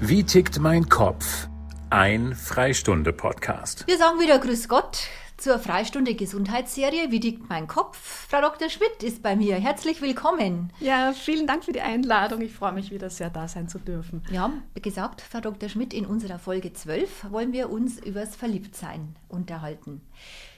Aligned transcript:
Wie 0.00 0.22
tickt 0.24 0.58
mein 0.58 0.90
Kopf? 0.90 1.48
Ein 1.88 2.34
Freistunde-Podcast. 2.34 3.86
Wir 3.86 3.96
sagen 3.96 4.20
wieder 4.20 4.38
Grüß 4.38 4.68
Gott 4.68 4.98
zur 5.38 5.58
Freistunde 5.58 6.14
Gesundheitsserie. 6.14 7.10
Wie 7.10 7.18
tickt 7.18 7.48
mein 7.48 7.66
Kopf? 7.66 8.26
Frau 8.28 8.42
Dr. 8.42 8.68
Schmidt 8.68 9.02
ist 9.02 9.22
bei 9.22 9.36
mir. 9.36 9.56
Herzlich 9.56 10.02
willkommen. 10.02 10.70
Ja, 10.80 11.14
vielen 11.14 11.46
Dank 11.46 11.64
für 11.64 11.72
die 11.72 11.80
Einladung. 11.80 12.42
Ich 12.42 12.52
freue 12.52 12.72
mich 12.72 12.90
wieder 12.90 13.08
sehr, 13.08 13.30
da 13.30 13.48
sein 13.48 13.68
zu 13.68 13.78
dürfen. 13.78 14.22
Wir 14.28 14.42
haben 14.42 14.64
gesagt, 14.74 15.22
Frau 15.22 15.40
Dr. 15.40 15.70
Schmidt, 15.70 15.94
in 15.94 16.04
unserer 16.04 16.38
Folge 16.38 16.74
12 16.74 17.30
wollen 17.30 17.54
wir 17.54 17.70
uns 17.70 17.98
übers 17.98 18.36
Verliebtsein 18.36 19.16
unterhalten. 19.30 20.02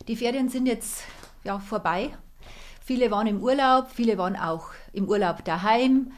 Die 0.08 0.16
Ferien 0.16 0.48
sind 0.48 0.66
jetzt 0.66 1.04
ja, 1.44 1.60
vorbei. 1.60 2.10
Viele 2.84 3.12
waren 3.12 3.28
im 3.28 3.40
Urlaub, 3.40 3.90
viele 3.94 4.18
waren 4.18 4.34
auch 4.34 4.70
im 4.92 5.08
Urlaub 5.08 5.44
daheim. 5.44 6.10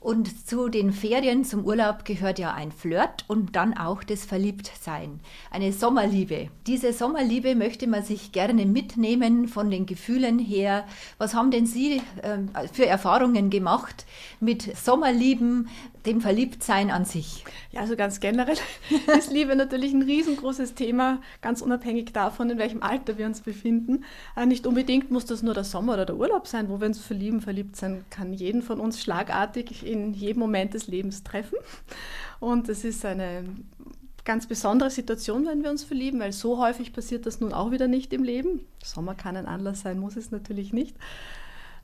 Und 0.00 0.46
zu 0.46 0.68
den 0.68 0.92
Ferien, 0.92 1.44
zum 1.44 1.64
Urlaub 1.64 2.04
gehört 2.04 2.38
ja 2.38 2.54
ein 2.54 2.70
Flirt 2.70 3.24
und 3.26 3.56
dann 3.56 3.76
auch 3.76 4.04
das 4.04 4.24
Verliebtsein, 4.24 5.18
eine 5.50 5.72
Sommerliebe. 5.72 6.50
Diese 6.68 6.92
Sommerliebe 6.92 7.56
möchte 7.56 7.88
man 7.88 8.04
sich 8.04 8.30
gerne 8.30 8.64
mitnehmen 8.64 9.48
von 9.48 9.72
den 9.72 9.86
Gefühlen 9.86 10.38
her. 10.38 10.84
Was 11.18 11.34
haben 11.34 11.50
denn 11.50 11.66
Sie 11.66 12.00
äh, 12.22 12.68
für 12.72 12.86
Erfahrungen 12.86 13.50
gemacht 13.50 14.06
mit 14.38 14.76
Sommerlieben, 14.76 15.68
dem 16.06 16.20
Verliebtsein 16.20 16.90
an 16.90 17.04
sich? 17.04 17.44
Ja, 17.72 17.80
also 17.80 17.96
ganz 17.96 18.20
generell 18.20 18.56
ist 19.18 19.30
Liebe 19.30 19.56
natürlich 19.56 19.92
ein 19.92 20.02
riesengroßes 20.02 20.74
Thema, 20.74 21.20
ganz 21.40 21.62
unabhängig 21.62 22.12
davon, 22.12 22.50
in 22.50 22.58
welchem 22.58 22.82
Alter 22.82 23.18
wir 23.18 23.26
uns 23.26 23.40
befinden. 23.40 24.04
Äh, 24.36 24.46
nicht 24.46 24.66
unbedingt 24.66 25.10
muss 25.10 25.24
das 25.24 25.42
nur 25.42 25.54
der 25.54 25.64
Sommer 25.64 25.94
oder 25.94 26.06
der 26.06 26.16
Urlaub 26.16 26.46
sein, 26.46 26.68
wo 26.68 26.80
wir 26.80 26.86
uns 26.86 26.98
verlieben. 26.98 27.40
Verliebt 27.40 27.76
sein 27.76 28.04
kann 28.10 28.32
jeden 28.32 28.62
von 28.62 28.80
uns 28.80 29.00
schlagartig 29.00 29.86
in 29.86 30.14
jedem 30.14 30.40
Moment 30.40 30.74
des 30.74 30.86
Lebens 30.86 31.22
treffen. 31.22 31.56
Und 32.40 32.68
es 32.68 32.84
ist 32.84 33.04
eine 33.04 33.44
ganz 34.24 34.46
besondere 34.46 34.90
Situation, 34.90 35.46
wenn 35.46 35.62
wir 35.62 35.70
uns 35.70 35.84
verlieben, 35.84 36.20
weil 36.20 36.32
so 36.32 36.58
häufig 36.58 36.92
passiert 36.92 37.24
das 37.24 37.40
nun 37.40 37.54
auch 37.54 37.70
wieder 37.70 37.88
nicht 37.88 38.12
im 38.12 38.22
Leben. 38.22 38.60
Sommer 38.84 39.14
kann 39.14 39.36
ein 39.36 39.46
Anlass 39.46 39.80
sein, 39.80 39.98
muss 39.98 40.16
es 40.16 40.30
natürlich 40.30 40.74
nicht. 40.74 40.94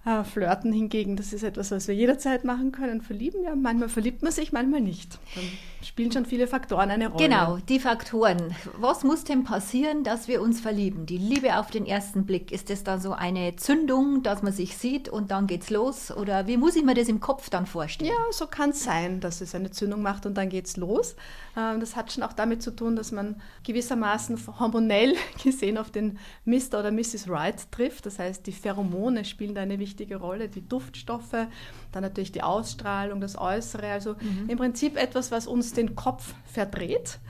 Äh, 0.06 0.22
Flirten 0.22 0.70
hingegen, 0.70 1.16
das 1.16 1.32
ist 1.32 1.42
etwas, 1.42 1.70
was 1.70 1.88
wir 1.88 1.94
jederzeit 1.94 2.44
machen 2.44 2.72
können. 2.72 3.00
Verlieben, 3.00 3.42
ja, 3.42 3.56
manchmal 3.56 3.88
verliebt 3.88 4.22
man 4.22 4.32
sich, 4.32 4.52
manchmal 4.52 4.82
nicht. 4.82 5.18
Dann 5.34 5.44
spielen 5.82 6.12
schon 6.12 6.26
viele 6.26 6.46
Faktoren 6.46 6.90
eine 6.90 7.08
Rolle. 7.08 7.24
Genau, 7.24 7.56
die 7.70 7.80
Faktoren. 7.80 8.54
Was 8.76 9.02
muss 9.02 9.24
denn 9.24 9.44
passieren, 9.44 10.04
dass 10.04 10.28
wir 10.28 10.42
uns 10.42 10.60
verlieben? 10.60 11.06
Die 11.06 11.16
Liebe 11.16 11.58
auf 11.58 11.70
den 11.70 11.86
ersten 11.86 12.26
Blick, 12.26 12.52
ist 12.52 12.68
das 12.68 12.84
dann 12.84 13.00
so 13.00 13.12
eine 13.12 13.56
Zündung, 13.56 14.22
dass 14.22 14.42
man 14.42 14.52
sich 14.52 14.76
sieht 14.76 15.08
und 15.08 15.30
dann 15.30 15.46
geht's 15.46 15.70
los? 15.70 16.10
Oder 16.10 16.46
wie 16.46 16.58
muss 16.58 16.76
ich 16.76 16.84
mir 16.84 16.94
das 16.94 17.08
im 17.08 17.20
Kopf 17.20 17.48
dann 17.48 17.64
vorstellen? 17.64 18.10
Ja, 18.10 18.30
so 18.30 18.46
kann 18.46 18.70
es 18.70 18.84
sein, 18.84 19.20
dass 19.20 19.40
es 19.40 19.54
eine 19.54 19.70
Zündung 19.70 20.02
macht 20.02 20.26
und 20.26 20.34
dann 20.34 20.50
geht's 20.50 20.76
los. 20.76 21.16
Ähm, 21.56 21.80
das 21.80 21.96
hat 21.96 22.12
schon 22.12 22.24
auch 22.24 22.34
damit 22.34 22.62
zu 22.62 22.72
tun, 22.72 22.94
dass 22.94 23.10
man 23.10 23.40
gewissermaßen 23.62 24.38
hormonell 24.58 25.14
gesehen 25.42 25.78
auf 25.78 25.90
den 25.90 26.18
Mr. 26.44 26.80
oder 26.80 26.92
Mrs. 26.92 27.30
Right 27.30 27.72
trifft. 27.72 28.04
Das 28.04 28.18
heißt, 28.18 28.46
die 28.46 28.52
Pheromone 28.52 29.24
spielen 29.24 29.54
da 29.54 29.62
eine 29.62 29.78
wichtige 29.78 29.93
wichtige 29.94 30.16
Rolle, 30.16 30.48
die 30.48 30.66
Duftstoffe, 30.66 31.46
dann 31.92 32.02
natürlich 32.02 32.32
die 32.32 32.42
Ausstrahlung, 32.42 33.20
das 33.20 33.38
Äußere, 33.38 33.86
also 33.92 34.14
mhm. 34.14 34.48
im 34.48 34.58
Prinzip 34.58 34.96
etwas, 34.96 35.30
was 35.30 35.46
uns 35.46 35.72
den 35.72 35.94
Kopf 35.94 36.34
verdreht. 36.46 37.20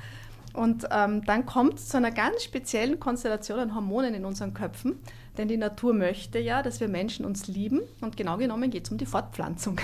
Und 0.55 0.87
ähm, 0.91 1.23
dann 1.27 1.45
kommt 1.45 1.79
zu 1.79 1.99
einer 1.99 2.11
ganz 2.11 2.43
speziellen 2.43 2.99
Konstellation 3.01 3.59
an 3.59 3.75
Hormonen 3.75 4.15
in 4.15 4.25
unseren 4.25 4.55
Köpfen, 4.55 4.97
denn 5.37 5.49
die 5.49 5.59
Natur 5.59 5.93
möchte 5.93 6.39
ja, 6.39 6.63
dass 6.63 6.81
wir 6.81 6.89
Menschen 6.89 7.27
uns 7.27 7.49
lieben 7.49 7.81
und 8.01 8.17
genau 8.17 8.39
genommen 8.39 8.71
geht 8.71 8.87
es 8.87 8.91
um 8.91 8.97
die 8.97 9.05
Fortpflanzung. 9.05 9.79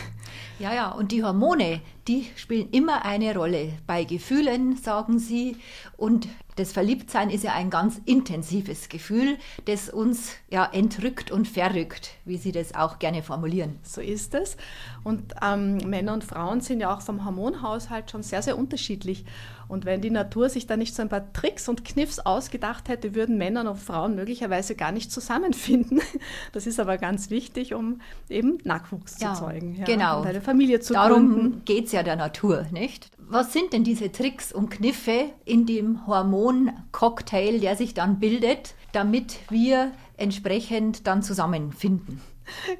Ja, 0.59 0.75
ja, 0.75 0.91
und 0.91 1.13
die 1.13 1.25
Hormone, 1.25 1.81
die 2.07 2.27
spielen 2.37 2.69
immer 2.71 3.05
eine 3.05 3.35
Rolle 3.35 3.73
bei 3.87 4.05
Gefühlen, 4.05 4.77
sagen 4.77 5.19
Sie. 5.19 5.57
Und 5.97 6.29
das 6.57 6.73
Verliebtsein 6.73 7.31
ist 7.31 7.45
ja 7.45 7.55
ein 7.55 7.71
ganz 7.71 8.01
intensives 8.05 8.89
Gefühl, 8.89 9.39
das 9.65 9.89
uns 9.89 10.33
ja 10.51 10.67
entrückt 10.67 11.31
und 11.31 11.49
verrückt, 11.49 12.11
wie 12.25 12.37
Sie 12.37 12.53
das 12.53 12.75
auch 12.75 12.99
gerne 12.99 13.23
formulieren. 13.23 13.79
So 13.83 14.01
ist 14.01 14.35
es. 14.35 14.57
Und 15.03 15.35
ähm, 15.43 15.79
Männer 15.79 16.13
und 16.13 16.25
Frauen 16.25 16.61
sind 16.61 16.81
ja 16.81 16.95
auch 16.95 17.01
vom 17.01 17.25
Hormonhaushalt 17.25 18.11
schon 18.11 18.23
sehr, 18.23 18.43
sehr 18.43 18.59
unterschiedlich. 18.59 19.25
Und 19.69 19.85
wenn 19.85 20.01
die 20.01 20.11
Natur 20.11 20.49
sich 20.49 20.67
da 20.67 20.77
nicht 20.77 20.97
so 20.97 21.01
ein 21.01 21.09
paar 21.09 21.33
Tricks 21.33 21.69
und 21.69 21.85
Kniffs 21.85 22.19
ausgedacht 22.19 22.89
hätte, 22.89 23.15
würden 23.15 23.39
Männer 23.39 23.71
und 23.71 23.77
Frauen 23.77 24.17
möglicherweise 24.17 24.75
gar 24.75 24.91
nicht 24.93 25.13
zusammenfinden. 25.13 26.01
Das 26.53 26.67
ist 26.67 26.81
aber 26.81 26.99
ganz 26.99 27.31
wichtig, 27.31 27.75
um 27.75 28.01
eben 28.29 28.59
Nachwuchs 28.65 29.21
ja, 29.21 29.35
zu 29.35 29.45
zeugen. 29.45 29.77
Ja, 29.77 29.85
genau. 29.85 30.20
Und 30.21 30.27
eine 30.27 30.41
Familie 30.41 30.81
zu 30.81 30.93
Darum 30.93 31.63
geht 31.65 31.87
es 31.87 31.93
ja 31.93 32.03
der 32.03 32.17
Natur, 32.17 32.67
nicht? 32.71 33.11
Was 33.19 33.53
sind 33.53 33.73
denn 33.73 33.85
diese 33.85 34.11
Tricks 34.11 34.53
und 34.53 34.71
Kniffe 34.71 35.31
in 35.45 35.67
dem 35.67 36.07
Hormoncocktail, 36.07 37.61
der 37.61 37.77
sich 37.77 37.95
dann 37.95 38.19
bildet, 38.19 38.75
damit 38.93 39.39
wir 39.51 39.93
entsprechend 40.17 41.07
dann 41.07 41.23
zusammenfinden? 41.23 42.21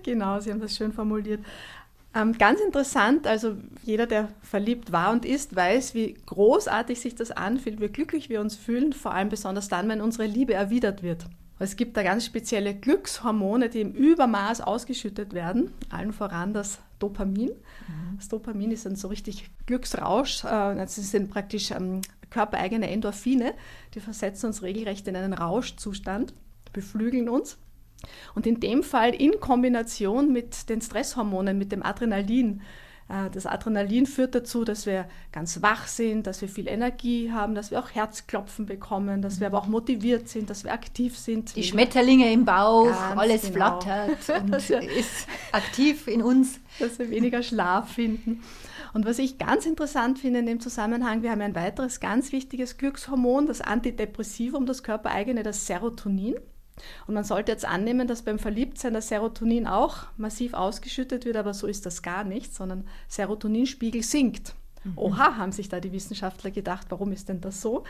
Genau, 0.03 0.41
Sie 0.41 0.51
haben 0.51 0.61
das 0.61 0.75
schön 0.77 0.93
formuliert. 0.93 1.45
Ähm, 2.13 2.37
ganz 2.37 2.61
interessant, 2.61 3.29
also 3.29 3.57
jeder, 3.85 4.07
der 4.07 4.29
verliebt 4.43 4.91
war 4.91 5.13
und 5.13 5.25
ist, 5.25 5.55
weiß, 5.55 5.95
wie 5.95 6.15
großartig 6.27 7.01
sich 7.01 7.15
das 7.15 7.31
anfühlt, 7.31 7.81
wie 7.81 7.87
glücklich 7.87 8.29
wir 8.29 8.41
uns 8.41 8.57
fühlen, 8.57 8.93
vor 8.93 9.15
allem 9.15 9.29
besonders 9.29 9.69
dann, 9.69 9.89
wenn 9.89 10.01
unsere 10.01 10.27
Liebe 10.27 10.53
erwidert 10.53 11.05
wird. 11.05 11.27
Es 11.63 11.77
gibt 11.77 11.97
da 11.97 12.03
ganz 12.03 12.25
spezielle 12.25 12.75
Glückshormone, 12.75 13.69
die 13.69 13.83
im 13.83 13.93
Übermaß 13.93 14.63
ausgeschüttet 14.63 15.35
werden, 15.35 15.73
allen 15.91 16.13
voran 16.13 16.55
das 16.55 16.81
Dopamin. 16.99 17.51
Mhm. 17.51 18.17
Das 18.17 18.29
Dopamin 18.29 18.71
ist 18.71 18.87
ein 18.87 18.97
so 18.97 19.09
richtig 19.09 19.51
Glücksrausch, 19.67 20.45
äh, 20.45 20.75
das 20.75 20.97
sind 20.97 21.31
praktisch 21.31 21.71
ähm, 21.71 22.01
körpereigene 22.31 22.91
Endorphine, 22.91 23.53
die 23.95 24.01
versetzen 24.01 24.47
uns 24.47 24.63
regelrecht 24.63 25.07
in 25.07 25.17
einen 25.17 25.35
Rauschzustand, 25.35 26.33
beflügeln 26.73 27.29
uns. 27.29 27.59
Und 28.35 28.47
in 28.47 28.61
dem 28.61 28.83
Fall 28.83 29.15
in 29.15 29.39
Kombination 29.41 30.33
mit 30.33 30.71
den 30.71 30.81
Stresshormonen, 30.81 31.59
mit 31.59 31.73
dem 31.73 31.83
Adrenalin. 31.83 32.63
Äh, 33.11 33.31
das 33.31 33.47
Adrenalin 33.47 34.07
führt 34.07 34.35
dazu, 34.35 34.65
dass 34.65 34.87
wir 34.87 35.07
ganz 35.33 35.63
wach 35.63 35.87
sind, 35.87 36.27
dass 36.27 36.41
wir 36.41 36.49
viel 36.49 36.69
Energie 36.69 37.33
haben, 37.33 37.55
dass 37.55 37.71
wir 37.71 37.81
auch 37.81 37.91
Herzklopfen 37.91 38.67
bekommen, 38.67 39.21
dass 39.21 39.41
wir 39.41 39.49
aber 39.49 39.59
auch 39.59 39.67
motiviert 39.67 40.29
sind, 40.29 40.49
dass 40.49 40.65
wir 40.65 40.73
aktiv 40.73 41.19
sind. 41.19 41.57
Die 41.57 41.65
Schmetterlinge 41.65 42.33
im 42.33 42.45
Bauch, 42.45 42.87
ganz 42.87 43.21
alles 43.21 43.43
genau. 43.43 43.81
flattert 43.81 44.43
und 44.43 44.55
ist 44.55 45.27
aktiv 45.53 46.07
in 46.07 46.23
uns. 46.23 46.61
Dass 46.79 46.99
wir 46.99 47.11
weniger 47.11 47.43
Schlaf 47.43 47.93
finden. 47.93 48.43
Und 48.93 49.05
was 49.07 49.19
ich 49.19 49.39
ganz 49.39 49.67
interessant 49.67 50.19
finde 50.19 50.41
in 50.41 50.47
dem 50.47 50.61
Zusammenhang, 50.61 51.23
wir 51.23 51.31
haben 51.31 51.41
ein 51.41 51.55
weiteres 51.55 52.01
ganz 52.01 52.33
wichtiges 52.33 52.77
Glückshormon, 52.77 53.47
das 53.47 53.61
Antidepressivum, 53.61 54.67
das 54.67 54.83
körpereigene, 54.83 55.43
das 55.43 55.67
Serotonin. 55.67 56.37
Und 57.07 57.15
man 57.15 57.25
sollte 57.25 57.53
jetzt 57.53 57.65
annehmen, 57.65 58.07
dass 58.09 58.23
beim 58.23 58.39
Verliebtsein 58.39 58.95
das 58.95 59.09
Serotonin 59.09 59.67
auch 59.67 60.05
massiv 60.17 60.55
ausgeschüttet 60.55 61.25
wird, 61.25 61.37
aber 61.37 61.55
so 61.55 61.67
ist 61.67 61.87
das 61.87 62.03
gar 62.03 62.25
nicht, 62.25 62.55
sondern 62.55 62.87
Serotoninspiegel 63.09 64.03
sinkt. 64.03 64.55
Mhm. 64.85 64.93
Oha, 64.97 65.37
haben 65.37 65.53
sich 65.53 65.69
da 65.69 65.81
die 65.81 65.93
Wissenschaftler 65.93 66.51
gedacht, 66.51 66.87
warum 66.91 67.13
ist 67.13 67.29
denn 67.29 67.41
das 67.41 67.61
so? 67.61 67.85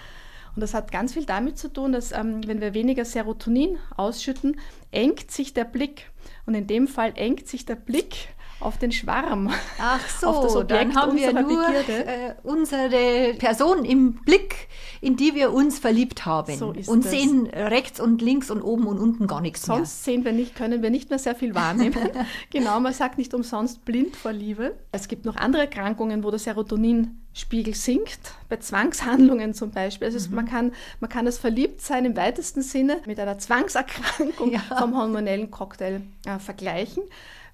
Und 0.54 0.62
das 0.62 0.74
hat 0.74 0.90
ganz 0.90 1.12
viel 1.14 1.26
damit 1.26 1.58
zu 1.58 1.72
tun, 1.72 1.92
dass 1.92 2.12
ähm, 2.12 2.46
wenn 2.46 2.60
wir 2.60 2.74
weniger 2.74 3.04
Serotonin 3.04 3.78
ausschütten, 3.96 4.58
engt 4.90 5.30
sich 5.30 5.54
der 5.54 5.64
Blick. 5.64 6.10
Und 6.46 6.54
in 6.54 6.66
dem 6.66 6.88
Fall 6.88 7.12
engt 7.14 7.46
sich 7.46 7.64
der 7.64 7.76
Blick 7.76 8.28
auf 8.60 8.78
den 8.78 8.92
Schwarm. 8.92 9.50
Ach 9.78 10.08
so, 10.08 10.62
dann 10.62 10.94
haben 10.94 11.16
wir 11.16 11.32
nur 11.32 11.66
äh, 11.68 12.34
unsere 12.42 13.34
Person 13.38 13.84
im 13.84 14.14
Blick, 14.14 14.68
in 15.00 15.16
die 15.16 15.34
wir 15.34 15.52
uns 15.52 15.78
verliebt 15.78 16.26
haben 16.26 16.56
so 16.56 16.68
und 16.68 17.04
das. 17.04 17.10
sehen 17.10 17.46
rechts 17.46 18.00
und 18.00 18.20
links 18.20 18.50
und 18.50 18.62
oben 18.62 18.86
und 18.86 18.98
unten 18.98 19.26
gar 19.26 19.40
nichts 19.40 19.62
Sonst 19.62 19.68
mehr. 19.68 19.86
Sonst 19.86 20.04
sehen 20.04 20.24
wir 20.24 20.32
nicht, 20.32 20.54
können 20.54 20.82
wir 20.82 20.90
nicht 20.90 21.08
mehr 21.10 21.18
sehr 21.18 21.34
viel 21.34 21.54
wahrnehmen. 21.54 22.10
genau, 22.50 22.78
man 22.80 22.92
sagt 22.92 23.16
nicht 23.16 23.32
umsonst 23.32 23.84
blind 23.84 24.14
vor 24.14 24.32
Liebe. 24.32 24.74
Es 24.92 25.08
gibt 25.08 25.24
noch 25.24 25.36
andere 25.36 25.62
Erkrankungen, 25.62 26.22
wo 26.22 26.30
der 26.30 26.38
Serotoninspiegel 26.38 27.74
sinkt, 27.74 28.34
bei 28.50 28.58
Zwangshandlungen 28.58 29.54
zum 29.54 29.70
Beispiel. 29.70 30.08
Also 30.08 30.28
mhm. 30.28 30.34
man, 30.34 30.46
kann, 30.46 30.72
man 31.00 31.08
kann 31.08 31.24
das 31.24 31.38
Verliebtsein 31.38 32.04
im 32.04 32.16
weitesten 32.16 32.62
Sinne 32.62 32.98
mit 33.06 33.18
einer 33.18 33.38
Zwangserkrankung 33.38 34.52
ja. 34.52 34.60
vom 34.78 34.96
hormonellen 34.96 35.50
Cocktail 35.50 36.02
äh, 36.26 36.38
vergleichen. 36.38 37.04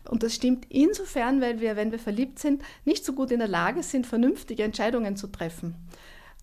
Und 0.09 0.23
das 0.23 0.35
stimmt 0.35 0.67
insofern, 0.69 1.41
weil 1.41 1.61
wir, 1.61 1.77
wenn 1.77 1.93
wir 1.93 1.99
verliebt 1.99 2.39
sind, 2.39 2.63
nicht 2.85 3.05
so 3.05 3.13
gut 3.13 3.31
in 3.31 3.39
der 3.39 3.49
Lage 3.49 3.83
sind, 3.83 4.07
vernünftige 4.07 4.63
Entscheidungen 4.63 5.17
zu 5.17 5.27
treffen. 5.27 5.75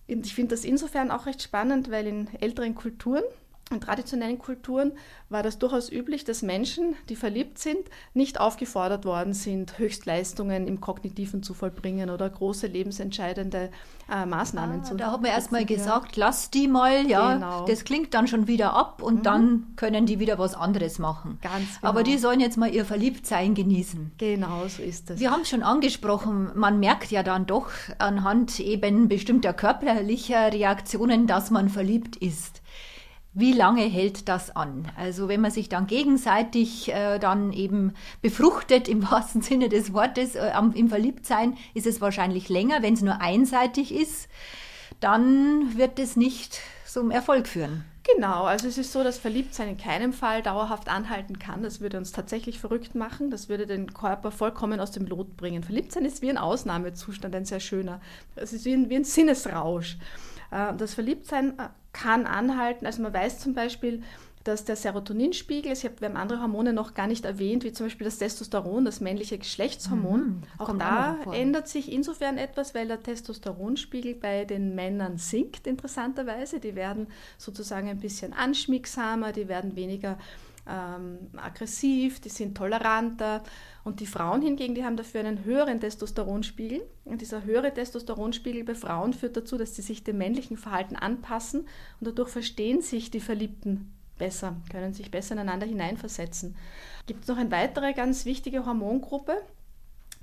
Und 0.08 0.26
ich 0.26 0.34
finde 0.34 0.54
das 0.54 0.64
insofern 0.64 1.10
auch 1.10 1.26
recht 1.26 1.42
spannend, 1.42 1.90
weil 1.90 2.06
in 2.06 2.28
älteren 2.40 2.74
Kulturen 2.74 3.24
in 3.70 3.80
traditionellen 3.80 4.38
Kulturen 4.38 4.92
war 5.30 5.42
das 5.42 5.58
durchaus 5.58 5.90
üblich, 5.90 6.24
dass 6.24 6.42
Menschen, 6.42 6.96
die 7.08 7.16
verliebt 7.16 7.58
sind, 7.58 7.78
nicht 8.12 8.38
aufgefordert 8.38 9.06
worden 9.06 9.32
sind, 9.32 9.78
Höchstleistungen 9.78 10.66
im 10.68 10.80
Kognitiven 10.80 11.42
zu 11.42 11.54
vollbringen 11.54 12.10
oder 12.10 12.28
große 12.28 12.66
lebensentscheidende 12.66 13.70
äh, 14.12 14.26
Maßnahmen 14.26 14.80
ah, 14.80 14.84
zu 14.84 14.96
Da 14.96 15.12
hat 15.12 15.22
man 15.22 15.30
erst 15.30 15.50
mal 15.50 15.64
gesagt, 15.64 16.16
lass 16.16 16.50
die 16.50 16.68
mal, 16.68 17.06
ja, 17.08 17.34
genau. 17.34 17.64
das 17.66 17.84
klingt 17.84 18.12
dann 18.12 18.28
schon 18.28 18.46
wieder 18.46 18.74
ab 18.74 19.02
und 19.02 19.20
mhm. 19.20 19.22
dann 19.22 19.66
können 19.76 20.04
die 20.04 20.20
wieder 20.20 20.38
was 20.38 20.54
anderes 20.54 20.98
machen. 20.98 21.38
Ganz 21.40 21.80
genau. 21.80 21.88
Aber 21.88 22.02
die 22.02 22.18
sollen 22.18 22.40
jetzt 22.40 22.58
mal 22.58 22.72
ihr 22.72 22.84
Verliebtsein 22.84 23.54
genießen. 23.54 24.12
Genau, 24.18 24.68
so 24.68 24.82
ist 24.82 25.10
es. 25.10 25.20
Wir 25.20 25.30
haben 25.30 25.40
es 25.40 25.48
schon 25.48 25.62
angesprochen, 25.62 26.50
man 26.54 26.78
merkt 26.80 27.10
ja 27.10 27.22
dann 27.22 27.46
doch 27.46 27.70
anhand 27.98 28.60
eben 28.60 29.08
bestimmter 29.08 29.54
körperlicher 29.54 30.52
Reaktionen, 30.52 31.26
dass 31.26 31.50
man 31.50 31.70
verliebt 31.70 32.16
ist 32.16 32.60
wie 33.34 33.52
lange 33.52 33.82
hält 33.82 34.28
das 34.28 34.54
an? 34.54 34.90
Also 34.96 35.28
wenn 35.28 35.40
man 35.40 35.50
sich 35.50 35.68
dann 35.68 35.88
gegenseitig 35.88 36.92
äh, 36.92 37.18
dann 37.18 37.52
eben 37.52 37.94
befruchtet, 38.22 38.88
im 38.88 39.02
wahrsten 39.10 39.42
Sinne 39.42 39.68
des 39.68 39.92
Wortes, 39.92 40.36
äh, 40.36 40.52
im 40.74 40.88
Verliebtsein, 40.88 41.56
ist 41.74 41.86
es 41.86 42.00
wahrscheinlich 42.00 42.48
länger. 42.48 42.82
Wenn 42.82 42.94
es 42.94 43.02
nur 43.02 43.20
einseitig 43.20 43.92
ist, 43.92 44.28
dann 45.00 45.76
wird 45.76 45.98
es 45.98 46.16
nicht 46.16 46.60
zum 46.86 47.10
Erfolg 47.10 47.48
führen. 47.48 47.84
Genau, 48.14 48.44
also 48.44 48.68
es 48.68 48.76
ist 48.76 48.92
so, 48.92 49.02
dass 49.02 49.18
Verliebtsein 49.18 49.70
in 49.70 49.78
keinem 49.78 50.12
Fall 50.12 50.42
dauerhaft 50.42 50.88
anhalten 50.88 51.38
kann. 51.38 51.62
Das 51.62 51.80
würde 51.80 51.96
uns 51.96 52.12
tatsächlich 52.12 52.58
verrückt 52.58 52.94
machen. 52.94 53.30
Das 53.30 53.48
würde 53.48 53.66
den 53.66 53.94
Körper 53.94 54.30
vollkommen 54.30 54.78
aus 54.78 54.90
dem 54.90 55.06
Lot 55.06 55.38
bringen. 55.38 55.62
Verliebtsein 55.64 56.04
ist 56.04 56.20
wie 56.20 56.28
ein 56.28 56.36
Ausnahmezustand, 56.36 57.34
ein 57.34 57.46
sehr 57.46 57.60
schöner. 57.60 58.00
Es 58.36 58.52
ist 58.52 58.66
wie 58.66 58.74
ein, 58.74 58.90
wie 58.90 58.96
ein 58.96 59.04
Sinnesrausch. 59.04 59.96
Äh, 60.54 60.74
das 60.76 60.94
Verliebtsein 60.94 61.58
äh, 61.58 61.68
kann 61.92 62.26
anhalten. 62.26 62.86
Also 62.86 63.02
man 63.02 63.12
weiß 63.12 63.40
zum 63.40 63.54
Beispiel, 63.54 64.02
dass 64.44 64.64
der 64.64 64.76
Serotoninspiegel, 64.76 65.72
ich 65.72 65.84
habe, 65.84 66.00
wir 66.00 66.08
haben 66.08 66.16
andere 66.16 66.40
Hormone 66.40 66.74
noch 66.74 66.92
gar 66.92 67.06
nicht 67.06 67.24
erwähnt, 67.24 67.64
wie 67.64 67.72
zum 67.72 67.86
Beispiel 67.86 68.04
das 68.04 68.18
Testosteron, 68.18 68.84
das 68.84 69.00
männliche 69.00 69.38
Geschlechtshormon. 69.38 70.20
Mhm, 70.20 70.42
auch 70.58 70.76
da 70.76 71.16
auch 71.24 71.32
ändert 71.32 71.66
sich 71.66 71.90
insofern 71.90 72.36
etwas, 72.36 72.74
weil 72.74 72.86
der 72.86 73.02
Testosteronspiegel 73.02 74.14
bei 74.14 74.44
den 74.44 74.74
Männern 74.74 75.16
sinkt, 75.16 75.66
interessanterweise. 75.66 76.60
Die 76.60 76.74
werden 76.74 77.06
sozusagen 77.38 77.88
ein 77.88 78.00
bisschen 78.00 78.34
anschmiegsamer, 78.34 79.32
die 79.32 79.48
werden 79.48 79.76
weniger 79.76 80.18
ähm, 80.66 81.30
aggressiv, 81.36 82.20
die 82.20 82.28
sind 82.28 82.56
toleranter. 82.56 83.42
Und 83.84 84.00
die 84.00 84.06
Frauen 84.06 84.42
hingegen, 84.42 84.74
die 84.74 84.84
haben 84.84 84.96
dafür 84.96 85.20
einen 85.20 85.44
höheren 85.44 85.80
Testosteronspiegel. 85.80 86.82
Und 87.04 87.20
dieser 87.20 87.44
höhere 87.44 87.72
Testosteronspiegel 87.72 88.64
bei 88.64 88.74
Frauen 88.74 89.12
führt 89.12 89.36
dazu, 89.36 89.58
dass 89.58 89.74
sie 89.74 89.82
sich 89.82 90.04
dem 90.04 90.18
männlichen 90.18 90.56
Verhalten 90.56 90.96
anpassen 90.96 91.68
und 92.00 92.06
dadurch 92.08 92.30
verstehen 92.30 92.80
sich 92.80 93.10
die 93.10 93.20
Verliebten 93.20 93.92
besser, 94.18 94.56
können 94.70 94.94
sich 94.94 95.10
besser 95.10 95.34
ineinander 95.34 95.66
hineinversetzen. 95.66 96.56
Gibt 97.06 97.22
es 97.22 97.28
noch 97.28 97.36
eine 97.36 97.50
weitere 97.50 97.92
ganz 97.92 98.24
wichtige 98.24 98.64
Hormongruppe, 98.64 99.36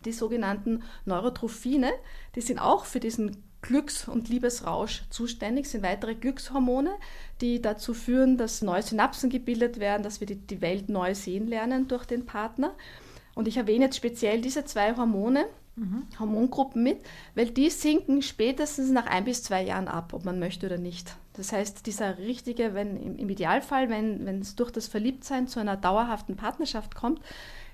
die 0.05 0.13
sogenannten 0.13 0.83
Neurotrophine. 1.05 1.91
Die 2.35 2.41
sind 2.41 2.59
auch 2.59 2.85
für 2.85 2.99
diesen 2.99 3.43
Glücks- 3.61 4.07
und 4.07 4.29
Liebesrausch 4.29 5.03
zuständig, 5.09 5.67
sind 5.67 5.83
weitere 5.83 6.15
Glückshormone, 6.15 6.91
die 7.41 7.61
dazu 7.61 7.93
führen, 7.93 8.37
dass 8.37 8.61
neue 8.61 8.81
Synapsen 8.81 9.29
gebildet 9.29 9.79
werden, 9.79 10.03
dass 10.03 10.19
wir 10.19 10.27
die, 10.27 10.35
die 10.35 10.61
Welt 10.61 10.89
neu 10.89 11.13
sehen 11.13 11.47
lernen 11.47 11.87
durch 11.87 12.05
den 12.05 12.25
Partner. 12.25 12.73
Und 13.35 13.47
ich 13.47 13.57
erwähne 13.57 13.85
jetzt 13.85 13.97
speziell 13.97 14.41
diese 14.41 14.65
zwei 14.65 14.95
Hormone, 14.95 15.45
mhm. 15.75 16.03
Hormongruppen 16.19 16.83
mit, 16.83 16.99
weil 17.35 17.49
die 17.49 17.69
sinken 17.69 18.21
spätestens 18.21 18.89
nach 18.89 19.05
ein 19.05 19.25
bis 19.25 19.43
zwei 19.43 19.63
Jahren 19.63 19.87
ab, 19.87 20.13
ob 20.13 20.25
man 20.25 20.39
möchte 20.39 20.65
oder 20.65 20.77
nicht. 20.77 21.15
Das 21.33 21.53
heißt, 21.53 21.85
dieser 21.85 22.17
richtige, 22.17 22.73
wenn 22.73 23.17
im 23.17 23.29
Idealfall, 23.29 23.89
wenn, 23.89 24.25
wenn 24.25 24.39
es 24.39 24.55
durch 24.55 24.71
das 24.71 24.87
Verliebtsein 24.87 25.47
zu 25.47 25.59
einer 25.59 25.77
dauerhaften 25.77 26.35
Partnerschaft 26.35 26.95
kommt, 26.95 27.21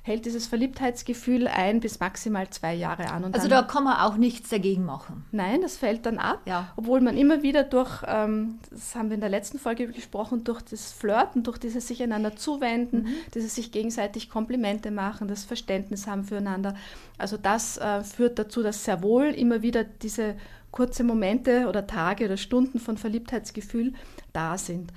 hält 0.07 0.25
dieses 0.25 0.47
Verliebtheitsgefühl 0.47 1.47
ein 1.47 1.81
bis 1.81 1.99
maximal 1.99 2.49
zwei 2.49 2.73
Jahre 2.73 3.11
an. 3.11 3.25
also 3.33 3.47
da 3.49 3.61
kann 3.61 3.83
man 3.83 3.97
auch 3.97 4.15
nichts 4.15 4.49
dagegen 4.49 4.85
machen. 4.85 5.25
Nein, 5.31 5.61
das 5.61 5.77
fällt 5.77 6.05
dann 6.05 6.17
ab, 6.17 6.39
ja. 6.45 6.71
obwohl 6.77 7.01
man 7.01 7.17
immer 7.17 7.43
wieder 7.43 7.63
durch, 7.63 8.03
ähm, 8.07 8.59
das 8.71 8.95
haben 8.95 9.09
wir 9.09 9.15
in 9.15 9.21
der 9.21 9.29
letzten 9.29 9.59
Folge 9.59 9.87
gesprochen, 9.87 10.45
durch 10.45 10.61
das 10.61 10.93
Flirten, 10.93 11.43
durch 11.43 11.57
dieses 11.57 11.87
sich 11.87 12.01
einander 12.01 12.35
zuwenden, 12.35 13.03
mhm. 13.03 13.13
dieses 13.35 13.55
sich 13.55 13.71
gegenseitig 13.71 14.29
Komplimente 14.29 14.91
machen, 14.91 15.27
das 15.27 15.43
Verständnis 15.43 16.07
haben 16.07 16.23
füreinander. 16.23 16.75
Also 17.17 17.35
das 17.35 17.77
äh, 17.77 18.01
führt 18.03 18.39
dazu, 18.39 18.63
dass 18.63 18.85
sehr 18.85 19.03
wohl 19.03 19.25
immer 19.25 19.61
wieder 19.61 19.83
diese 19.83 20.35
kurze 20.71 21.03
Momente 21.03 21.67
oder 21.67 21.85
Tage 21.85 22.25
oder 22.25 22.37
Stunden 22.37 22.79
von 22.79 22.97
Verliebtheitsgefühl 22.97 23.93
da 24.31 24.57
sind. 24.57 24.93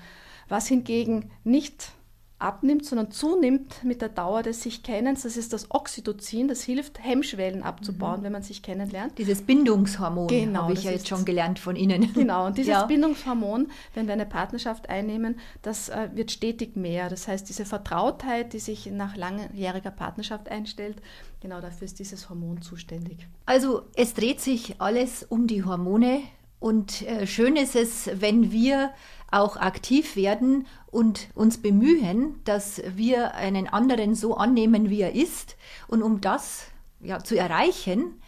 Was 0.49 0.69
hingegen 0.69 1.31
nicht 1.43 1.93
abnimmt, 2.41 2.85
sondern 2.85 3.11
zunimmt 3.11 3.85
mit 3.85 4.03
der 4.03 4.09
Dauer 4.09 4.43
des 4.43 4.63
sich 4.63 4.83
Kennens. 4.83 5.23
Das 5.23 5.37
ist 5.37 5.53
das 5.53 5.71
Oxytocin, 5.71 6.49
das 6.49 6.63
hilft, 6.63 7.03
Hemmschwellen 7.03 7.63
abzubauen, 7.63 8.21
mhm. 8.21 8.25
wenn 8.25 8.33
man 8.33 8.43
sich 8.43 8.63
kennenlernt. 8.63 9.19
Dieses 9.19 9.43
Bindungshormon 9.43 10.29
genau, 10.29 10.63
habe 10.63 10.73
ich 10.73 10.85
ja 10.85 10.91
jetzt 10.91 11.09
schon 11.09 11.25
gelernt 11.25 11.59
von 11.59 11.77
Ihnen. 11.77 12.13
Genau, 12.15 12.47
und 12.47 12.59
dieses 12.59 12.73
ja. 12.73 12.85
Bindungshormon, 12.85 13.69
wenn 13.95 14.07
wir 14.07 14.15
eine 14.15 14.27
Partnerschaft 14.27 14.89
einnehmen, 14.89 15.39
das 15.63 15.89
äh, 15.89 16.09
wird 16.15 16.31
stetig 16.31 16.77
mehr. 16.77 17.09
Das 17.09 17.29
heißt, 17.29 17.49
diese 17.49 17.65
Vertrautheit, 17.65 18.53
die 18.53 18.59
sich 18.59 18.87
nach 18.87 19.17
langjähriger 19.17 19.91
Partnerschaft 19.91 20.49
einstellt, 20.49 20.97
genau 21.41 21.61
dafür 21.61 21.85
ist 21.85 21.99
dieses 21.99 22.29
Hormon 22.29 22.63
zuständig. 22.63 23.27
Also 23.47 23.83
es 23.95 24.15
dreht 24.15 24.41
sich 24.41 24.81
alles 24.81 25.25
um 25.29 25.47
die 25.47 25.65
Hormone 25.65 26.23
und 26.61 27.03
äh, 27.03 27.27
schön 27.27 27.57
ist 27.57 27.75
es, 27.75 28.11
wenn 28.15 28.53
wir 28.53 28.91
auch 29.31 29.57
aktiv 29.57 30.15
werden 30.15 30.67
und 30.91 31.29
uns 31.35 31.59
bemühen, 31.59 32.41
dass 32.45 32.83
wir 32.95 33.35
einen 33.35 33.69
anderen 33.69 34.15
so 34.15 34.37
annehmen, 34.37 34.91
wie 34.91 35.01
er 35.01 35.15
ist. 35.15 35.57
Und 35.89 36.03
um 36.03 36.21
das 36.21 36.67
ja, 37.01 37.21
zu 37.21 37.37
erreichen, 37.37 38.21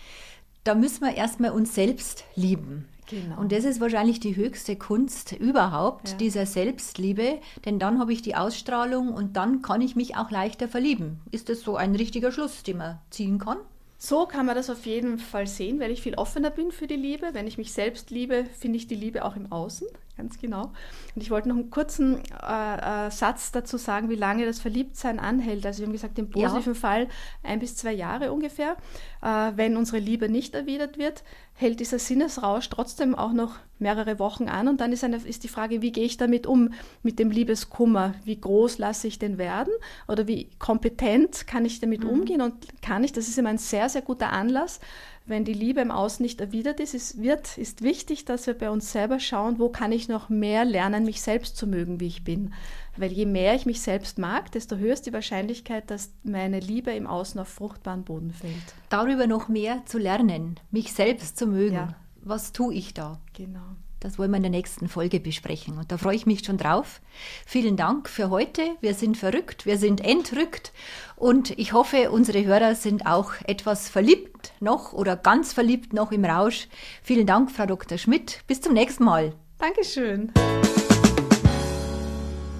da 0.64 0.74
müssen 0.74 1.04
wir 1.04 1.14
erstmal 1.14 1.50
uns 1.50 1.74
selbst 1.74 2.24
lieben. 2.34 2.88
Genau. 3.10 3.38
Und 3.38 3.52
das 3.52 3.64
ist 3.64 3.80
wahrscheinlich 3.80 4.20
die 4.20 4.36
höchste 4.36 4.76
Kunst 4.76 5.32
überhaupt, 5.32 6.10
ja. 6.10 6.16
dieser 6.16 6.46
Selbstliebe, 6.46 7.40
denn 7.66 7.78
dann 7.78 7.98
habe 7.98 8.12
ich 8.12 8.22
die 8.22 8.36
Ausstrahlung 8.36 9.12
und 9.12 9.36
dann 9.36 9.60
kann 9.60 9.82
ich 9.82 9.96
mich 9.96 10.16
auch 10.16 10.30
leichter 10.30 10.68
verlieben. 10.68 11.20
Ist 11.30 11.50
das 11.50 11.60
so 11.60 11.76
ein 11.76 11.94
richtiger 11.94 12.32
Schluss, 12.32 12.62
den 12.62 12.78
man 12.78 12.98
ziehen 13.10 13.38
kann? 13.38 13.58
So 14.04 14.26
kann 14.26 14.46
man 14.46 14.56
das 14.56 14.68
auf 14.68 14.84
jeden 14.84 15.20
Fall 15.20 15.46
sehen, 15.46 15.78
weil 15.78 15.92
ich 15.92 16.02
viel 16.02 16.16
offener 16.16 16.50
bin 16.50 16.72
für 16.72 16.88
die 16.88 16.96
Liebe. 16.96 17.34
Wenn 17.34 17.46
ich 17.46 17.56
mich 17.56 17.72
selbst 17.72 18.10
liebe, 18.10 18.46
finde 18.46 18.78
ich 18.78 18.88
die 18.88 18.96
Liebe 18.96 19.24
auch 19.24 19.36
im 19.36 19.52
Außen, 19.52 19.86
ganz 20.16 20.38
genau. 20.38 20.72
Und 21.14 21.22
ich 21.22 21.30
wollte 21.30 21.48
noch 21.48 21.56
einen 21.56 21.70
kurzen 21.70 22.22
äh, 22.42 23.06
äh, 23.06 23.10
Satz 23.10 23.52
dazu 23.52 23.76
sagen, 23.76 24.10
wie 24.10 24.14
lange 24.14 24.44
das 24.44 24.60
Verliebtsein 24.60 25.18
anhält. 25.18 25.64
Also 25.64 25.80
wir 25.80 25.86
haben 25.86 25.92
gesagt, 25.92 26.18
im 26.18 26.30
positiven 26.30 26.74
ja. 26.74 26.80
Fall 26.80 27.08
ein 27.42 27.58
bis 27.58 27.76
zwei 27.76 27.92
Jahre 27.92 28.32
ungefähr. 28.32 28.76
Äh, 29.22 29.52
wenn 29.56 29.76
unsere 29.76 29.98
Liebe 29.98 30.28
nicht 30.28 30.54
erwidert 30.54 30.98
wird, 30.98 31.22
hält 31.54 31.80
dieser 31.80 31.98
Sinnesrausch 31.98 32.68
trotzdem 32.68 33.14
auch 33.14 33.32
noch 33.32 33.56
mehrere 33.78 34.18
Wochen 34.18 34.48
an. 34.48 34.68
Und 34.68 34.80
dann 34.80 34.92
ist, 34.92 35.04
eine, 35.04 35.16
ist 35.16 35.44
die 35.44 35.48
Frage, 35.48 35.82
wie 35.82 35.92
gehe 35.92 36.04
ich 36.04 36.16
damit 36.16 36.46
um, 36.46 36.72
mit 37.02 37.18
dem 37.18 37.30
Liebeskummer? 37.30 38.14
Wie 38.24 38.40
groß 38.40 38.78
lasse 38.78 39.08
ich 39.08 39.18
den 39.18 39.38
werden? 39.38 39.72
Oder 40.08 40.26
wie 40.26 40.48
kompetent 40.58 41.46
kann 41.46 41.64
ich 41.64 41.80
damit 41.80 42.04
mhm. 42.04 42.10
umgehen? 42.10 42.40
Und 42.42 42.82
kann 42.82 43.04
ich, 43.04 43.12
das 43.12 43.28
ist 43.28 43.38
immer 43.38 43.50
ein 43.50 43.58
sehr, 43.58 43.88
sehr 43.88 44.02
guter 44.02 44.32
Anlass, 44.32 44.80
wenn 45.24 45.44
die 45.44 45.54
Liebe 45.54 45.80
im 45.80 45.90
Außen 45.90 46.22
nicht 46.22 46.40
erwidert 46.40 46.80
ist, 46.80 46.94
ist, 46.94 47.22
wird, 47.22 47.56
ist 47.56 47.82
wichtig, 47.82 48.24
dass 48.24 48.46
wir 48.46 48.54
bei 48.54 48.70
uns 48.70 48.90
selber 48.92 49.20
schauen, 49.20 49.58
wo 49.58 49.68
kann 49.68 49.92
ich 49.92 50.08
noch 50.08 50.28
mehr 50.28 50.64
lernen, 50.64 51.04
mich 51.04 51.22
selbst 51.22 51.56
zu 51.56 51.66
mögen, 51.66 52.00
wie 52.00 52.08
ich 52.08 52.24
bin. 52.24 52.54
Weil 52.96 53.12
je 53.12 53.26
mehr 53.26 53.54
ich 53.54 53.64
mich 53.64 53.80
selbst 53.80 54.18
mag, 54.18 54.50
desto 54.52 54.76
höher 54.76 54.92
ist 54.92 55.06
die 55.06 55.12
Wahrscheinlichkeit, 55.12 55.90
dass 55.90 56.12
meine 56.24 56.60
Liebe 56.60 56.90
im 56.92 57.06
Außen 57.06 57.40
auf 57.40 57.48
fruchtbaren 57.48 58.04
Boden 58.04 58.32
fällt. 58.32 58.52
Darüber 58.88 59.26
noch 59.26 59.48
mehr 59.48 59.82
zu 59.86 59.98
lernen, 59.98 60.58
mich 60.70 60.92
selbst 60.92 61.38
zu 61.38 61.46
mögen. 61.46 61.74
Ja. 61.74 61.94
Was 62.20 62.52
tue 62.52 62.74
ich 62.74 62.94
da? 62.94 63.20
Genau. 63.34 63.76
Das 64.02 64.18
wollen 64.18 64.32
wir 64.32 64.38
in 64.38 64.42
der 64.42 64.50
nächsten 64.50 64.88
Folge 64.88 65.20
besprechen. 65.20 65.78
Und 65.78 65.92
da 65.92 65.96
freue 65.96 66.16
ich 66.16 66.26
mich 66.26 66.44
schon 66.44 66.58
drauf. 66.58 67.00
Vielen 67.46 67.76
Dank 67.76 68.08
für 68.08 68.30
heute. 68.30 68.62
Wir 68.80 68.94
sind 68.94 69.16
verrückt, 69.16 69.64
wir 69.64 69.78
sind 69.78 70.04
entrückt. 70.04 70.72
Und 71.14 71.56
ich 71.56 71.72
hoffe, 71.72 72.10
unsere 72.10 72.44
Hörer 72.44 72.74
sind 72.74 73.06
auch 73.06 73.32
etwas 73.44 73.88
verliebt 73.88 74.54
noch 74.58 74.92
oder 74.92 75.16
ganz 75.16 75.52
verliebt 75.52 75.92
noch 75.92 76.10
im 76.10 76.24
Rausch. 76.24 76.66
Vielen 77.02 77.26
Dank, 77.26 77.52
Frau 77.52 77.66
Dr. 77.66 77.96
Schmidt. 77.96 78.40
Bis 78.48 78.60
zum 78.60 78.74
nächsten 78.74 79.04
Mal. 79.04 79.34
Dankeschön. 79.58 80.32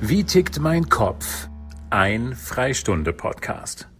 Wie 0.00 0.22
tickt 0.22 0.60
mein 0.60 0.88
Kopf? 0.88 1.48
Ein 1.90 2.34
Freistunde-Podcast. 2.34 3.91